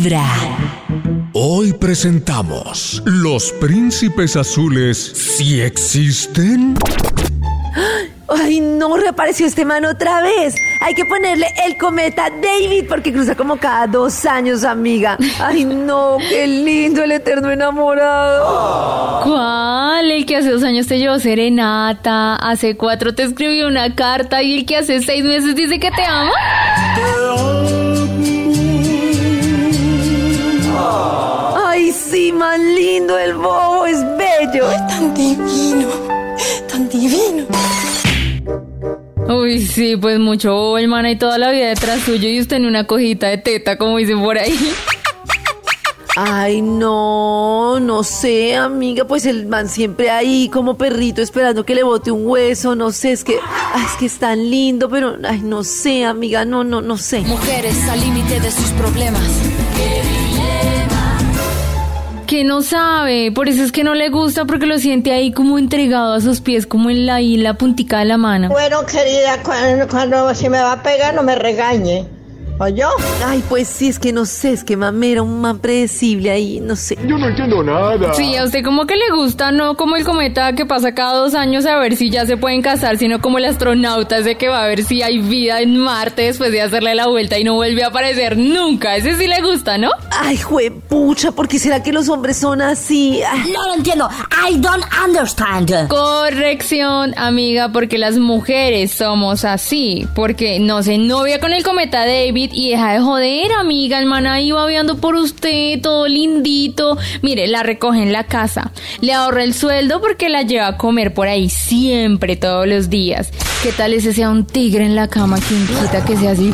Vibra. 0.00 0.24
Hoy 1.34 1.74
presentamos 1.74 3.02
Los 3.04 3.52
príncipes 3.52 4.34
azules 4.34 4.96
si 4.96 5.60
existen. 5.60 6.74
Ay, 8.28 8.60
no, 8.60 8.96
reapareció 8.96 9.46
este 9.46 9.66
man 9.66 9.84
otra 9.84 10.22
vez. 10.22 10.54
Hay 10.80 10.94
que 10.94 11.04
ponerle 11.04 11.48
el 11.66 11.76
cometa 11.76 12.30
David 12.30 12.84
porque 12.88 13.12
cruza 13.12 13.34
como 13.34 13.58
cada 13.58 13.86
dos 13.88 14.24
años, 14.24 14.64
amiga. 14.64 15.18
Ay, 15.38 15.64
no, 15.66 16.16
qué 16.30 16.46
lindo 16.46 17.02
el 17.02 17.12
eterno 17.12 17.50
enamorado. 17.50 19.20
¿Cuál? 19.22 20.10
El 20.10 20.24
que 20.24 20.36
hace 20.36 20.50
dos 20.50 20.62
años 20.62 20.86
te 20.86 20.98
llevó 20.98 21.18
serenata, 21.18 22.36
hace 22.36 22.74
cuatro 22.76 23.14
te 23.14 23.24
escribió 23.24 23.68
una 23.68 23.94
carta 23.94 24.42
y 24.42 24.60
el 24.60 24.66
que 24.66 24.78
hace 24.78 25.02
seis 25.02 25.24
meses 25.24 25.54
dice 25.54 25.78
que 25.78 25.90
te 25.90 26.04
ama. 26.04 26.30
Más 33.10 33.18
lindo 33.18 33.18
el 33.18 33.34
bobo, 33.34 33.86
es 33.86 34.04
bello. 34.16 34.66
Tan 34.88 35.14
divino, 35.14 35.88
tan 36.68 36.88
divino. 36.88 37.46
Uy, 39.28 39.64
sí, 39.64 39.96
pues 39.96 40.18
mucho 40.18 40.52
bobo 40.52 40.78
el 40.78 40.88
man 40.88 41.06
y 41.06 41.16
toda 41.16 41.38
la 41.38 41.50
vida 41.50 41.68
detrás 41.68 42.00
suyo 42.00 42.28
y 42.28 42.40
usted 42.40 42.56
en 42.56 42.66
una 42.66 42.86
cojita 42.86 43.28
de 43.28 43.38
teta, 43.38 43.78
como 43.78 43.96
dicen 43.98 44.20
por 44.22 44.38
ahí. 44.38 44.58
Ay, 46.16 46.60
no, 46.60 47.78
no 47.80 48.02
sé, 48.02 48.56
amiga, 48.56 49.06
pues 49.06 49.26
el 49.26 49.46
man 49.46 49.68
siempre 49.68 50.10
ahí 50.10 50.50
como 50.52 50.76
perrito 50.76 51.22
esperando 51.22 51.64
que 51.64 51.74
le 51.74 51.84
bote 51.84 52.10
un 52.10 52.26
hueso, 52.26 52.74
no 52.74 52.90
sé, 52.90 53.12
es 53.12 53.22
que, 53.22 53.38
ay, 53.72 53.84
es 53.86 53.92
que 53.96 54.06
es 54.06 54.18
tan 54.18 54.50
lindo, 54.50 54.90
pero, 54.90 55.16
ay, 55.26 55.40
no 55.42 55.62
sé, 55.62 56.04
amiga, 56.04 56.44
no, 56.44 56.64
no, 56.64 56.80
no 56.80 56.98
sé. 56.98 57.20
Mujeres 57.20 57.88
al 57.88 58.00
límite 58.00 58.40
de 58.40 58.50
sus 58.50 58.70
problemas. 58.72 59.22
Que 62.30 62.44
no 62.44 62.62
sabe, 62.62 63.32
por 63.32 63.48
eso 63.48 63.64
es 63.64 63.72
que 63.72 63.82
no 63.82 63.96
le 63.96 64.08
gusta 64.08 64.44
porque 64.44 64.64
lo 64.64 64.78
siente 64.78 65.10
ahí 65.10 65.32
como 65.32 65.58
entregado 65.58 66.12
a 66.12 66.20
sus 66.20 66.40
pies, 66.40 66.64
como 66.64 66.88
en 66.88 67.04
la 67.04 67.20
isla 67.20 67.54
puntica 67.54 67.98
de 67.98 68.04
la 68.04 68.18
mano. 68.18 68.50
Bueno, 68.50 68.86
querida, 68.86 69.42
cuando, 69.42 69.88
cuando 69.88 70.32
si 70.32 70.48
me 70.48 70.60
va 70.60 70.74
a 70.74 70.82
pegar 70.84 71.12
no 71.12 71.24
me 71.24 71.34
regañe. 71.34 72.06
¿O 72.62 72.68
yo? 72.68 72.90
Ay, 73.24 73.42
pues 73.48 73.68
sí, 73.68 73.88
es 73.88 73.98
que 73.98 74.12
no 74.12 74.26
sé, 74.26 74.52
es 74.52 74.64
que 74.64 74.76
mamera, 74.76 75.22
un 75.22 75.40
man 75.40 75.60
predecible 75.60 76.30
ahí, 76.30 76.60
no 76.60 76.76
sé. 76.76 76.98
Yo 77.06 77.16
no 77.16 77.28
entiendo 77.28 77.62
nada. 77.62 78.12
Sí, 78.12 78.36
a 78.36 78.44
usted 78.44 78.62
como 78.62 78.84
que 78.84 78.96
le 78.96 79.16
gusta, 79.16 79.50
no 79.50 79.78
como 79.78 79.96
el 79.96 80.04
cometa 80.04 80.52
que 80.52 80.66
pasa 80.66 80.94
cada 80.94 81.14
dos 81.14 81.34
años 81.34 81.64
a 81.64 81.78
ver 81.78 81.96
si 81.96 82.10
ya 82.10 82.26
se 82.26 82.36
pueden 82.36 82.60
casar, 82.60 82.98
sino 82.98 83.22
como 83.22 83.38
el 83.38 83.46
astronauta 83.46 84.18
ese 84.18 84.34
que 84.34 84.48
va 84.50 84.62
a 84.62 84.66
ver 84.66 84.84
si 84.84 85.00
hay 85.00 85.20
vida 85.20 85.62
en 85.62 85.78
Marte 85.78 86.24
después 86.24 86.52
de 86.52 86.60
hacerle 86.60 86.94
la 86.94 87.06
vuelta 87.06 87.38
y 87.38 87.44
no 87.44 87.54
vuelve 87.54 87.82
a 87.82 87.86
aparecer 87.86 88.36
nunca. 88.36 88.94
Ese 88.94 89.16
sí 89.16 89.26
le 89.26 89.40
gusta, 89.40 89.78
¿no? 89.78 89.88
Ay, 90.10 90.36
juepucha, 90.36 91.32
¿por 91.32 91.48
qué 91.48 91.58
será 91.58 91.82
que 91.82 91.94
los 91.94 92.10
hombres 92.10 92.36
son 92.36 92.60
así? 92.60 93.22
Ay, 93.26 93.52
No 93.54 93.68
lo 93.68 93.74
entiendo. 93.74 94.06
I 94.46 94.58
don't 94.58 94.84
understand. 95.02 95.88
Corrección, 95.88 97.14
amiga, 97.16 97.70
porque 97.72 97.96
las 97.96 98.18
mujeres 98.18 98.92
somos 98.92 99.46
así. 99.46 100.06
Porque 100.14 100.60
no 100.60 100.82
se 100.82 100.98
novia 100.98 101.40
con 101.40 101.54
el 101.54 101.62
cometa 101.62 102.00
David 102.00 102.49
y 102.52 102.70
deja 102.70 102.92
de 102.92 103.00
joder, 103.00 103.52
amiga. 103.52 103.98
El 103.98 104.06
man 104.06 104.26
ahí 104.26 104.50
va 104.52 104.66
viendo 104.66 104.96
por 104.98 105.14
usted, 105.14 105.80
todo 105.80 106.06
lindito. 106.08 106.96
Mire, 107.22 107.46
la 107.46 107.62
recoge 107.62 108.02
en 108.02 108.12
la 108.12 108.24
casa. 108.24 108.72
Le 109.00 109.12
ahorra 109.12 109.44
el 109.44 109.54
sueldo 109.54 110.00
porque 110.00 110.28
la 110.28 110.42
lleva 110.42 110.66
a 110.68 110.76
comer 110.76 111.14
por 111.14 111.28
ahí 111.28 111.48
siempre, 111.48 112.36
todos 112.36 112.66
los 112.66 112.90
días. 112.90 113.30
¿Qué 113.62 113.72
tal 113.72 113.92
ese 113.94 114.12
sea 114.12 114.30
un 114.30 114.44
tigre 114.46 114.84
en 114.84 114.96
la 114.96 115.08
cama? 115.08 115.38
¿Quién 115.46 115.66
quita 115.66 116.04
que 116.04 116.16
sea 116.16 116.32
así 116.32 116.52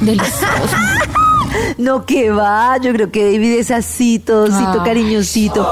delicioso? 0.00 0.76
no, 1.78 2.04
que 2.06 2.30
va, 2.30 2.76
yo 2.82 2.92
creo 2.92 3.10
que 3.10 3.24
David 3.32 3.58
es 3.58 3.70
así, 3.70 4.18
todocito, 4.18 4.80
Ah. 4.80 4.84
cariñosito. 4.84 5.68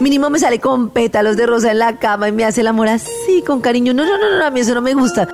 Mínimo 0.00 0.30
me 0.30 0.38
sale 0.38 0.60
con 0.60 0.90
pétalos 0.90 1.36
de 1.36 1.46
rosa 1.46 1.72
en 1.72 1.80
la 1.80 1.98
cama 1.98 2.28
y 2.28 2.32
me 2.32 2.44
hace 2.44 2.60
el 2.60 2.68
amor 2.68 2.88
así, 2.88 3.42
con 3.44 3.60
cariño. 3.60 3.92
No, 3.94 4.04
no, 4.04 4.16
no, 4.16 4.38
no, 4.38 4.44
a 4.46 4.50
mí 4.50 4.60
eso 4.60 4.74
no 4.74 4.80
me 4.80 4.94
gusta. 4.94 5.28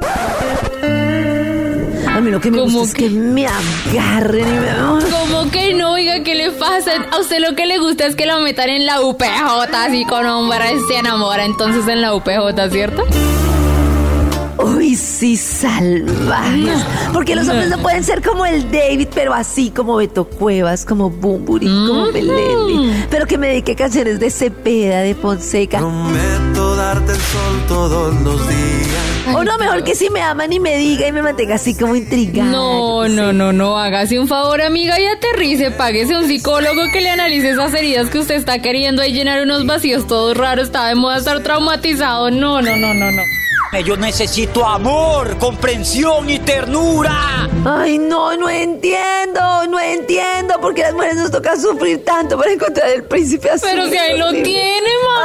A 2.14 2.20
mí 2.20 2.30
lo 2.30 2.40
que 2.40 2.50
me 2.50 2.58
¿Cómo 2.58 2.78
gusta 2.78 2.86
es 2.90 2.94
que? 2.94 3.08
que 3.08 3.10
me 3.10 3.46
agarren 3.46 4.46
y 4.48 4.58
me... 4.60 5.10
¿Cómo 5.10 5.50
que 5.50 5.74
no? 5.74 5.94
Oiga, 5.94 6.22
¿qué 6.22 6.36
le 6.36 6.52
pasa? 6.52 6.92
A 7.10 7.18
usted 7.18 7.40
lo 7.40 7.56
que 7.56 7.66
le 7.66 7.78
gusta 7.78 8.06
es 8.06 8.14
que 8.14 8.24
lo 8.24 8.38
metan 8.40 8.68
en 8.70 8.86
la 8.86 9.00
UPJ, 9.00 9.74
así 9.74 10.04
con 10.04 10.24
hombres 10.26 10.80
se 10.86 10.96
enamora 10.96 11.44
entonces 11.44 11.88
en 11.88 12.00
la 12.00 12.14
UPJ, 12.14 12.70
¿cierto? 12.70 13.02
Uy, 14.64 14.96
sí, 14.96 15.36
salvajes. 15.36 16.86
Porque 17.12 17.36
los 17.36 17.46
hombres 17.48 17.68
no 17.68 17.78
pueden 17.82 18.02
ser 18.02 18.22
como 18.22 18.46
el 18.46 18.70
David, 18.70 19.08
pero 19.14 19.34
así 19.34 19.70
como 19.70 19.96
Beto 19.96 20.24
Cuevas, 20.24 20.86
como 20.86 21.10
Bumburi, 21.10 21.66
como 21.66 22.10
Melendi. 22.10 23.04
Pero 23.10 23.26
que 23.26 23.36
me 23.36 23.48
dedique 23.48 23.76
canciones 23.76 24.18
de 24.20 24.30
Cepeda, 24.30 25.00
de 25.00 25.14
Fonseca. 25.14 25.78
Prometo 25.78 26.76
darte 26.76 27.12
el 27.12 27.18
sol 27.18 27.62
todos 27.68 28.14
los 28.22 28.48
días. 28.48 29.34
O 29.34 29.44
no, 29.44 29.58
mejor 29.58 29.84
que 29.84 29.94
si 29.94 30.08
me 30.08 30.22
aman 30.22 30.50
y 30.50 30.60
me 30.60 30.78
diga 30.78 31.08
y 31.08 31.12
me 31.12 31.20
mantenga 31.20 31.56
así 31.56 31.74
como 31.74 31.94
intrigada. 31.94 32.50
No, 32.50 33.06
no, 33.06 33.34
no, 33.34 33.52
no, 33.52 33.78
hágase 33.78 34.18
un 34.18 34.28
favor, 34.28 34.62
amiga, 34.62 34.98
y 34.98 35.04
aterrice, 35.04 35.72
páguese 35.72 36.16
un 36.16 36.26
psicólogo 36.26 36.82
que 36.90 37.02
le 37.02 37.10
analice 37.10 37.50
esas 37.50 37.74
heridas 37.74 38.08
que 38.08 38.18
usted 38.18 38.36
está 38.36 38.60
queriendo 38.60 39.02
ahí 39.02 39.12
llenar 39.12 39.42
unos 39.42 39.66
vacíos 39.66 40.06
todos 40.06 40.36
raros, 40.36 40.66
está 40.66 40.88
de 40.88 40.94
moda 40.94 41.18
estar 41.18 41.42
traumatizado. 41.42 42.30
No, 42.30 42.62
no, 42.62 42.76
no, 42.76 42.94
no, 42.94 43.10
no. 43.10 43.22
Yo 43.80 43.96
necesito 43.96 44.64
amor, 44.64 45.36
comprensión 45.38 46.30
y 46.30 46.38
ternura. 46.38 47.48
Ay, 47.64 47.98
no, 47.98 48.36
no 48.36 48.48
entiendo, 48.48 49.66
no 49.68 49.80
entiendo 49.80 50.60
por 50.60 50.74
qué 50.74 50.82
las 50.82 50.94
mujeres 50.94 51.16
nos 51.16 51.30
toca 51.32 51.56
sufrir 51.56 52.04
tanto 52.04 52.38
para 52.38 52.52
encontrar 52.52 52.88
el 52.90 53.04
príncipe 53.04 53.50
azul. 53.50 53.68
Pero 53.72 53.88
si 53.88 53.96
ahí 53.96 54.16
lo 54.16 54.30
tiene, 54.30 54.88
Ay, 55.16 55.23